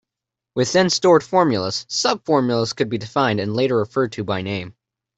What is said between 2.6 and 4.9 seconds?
could be defined and later referred to by name.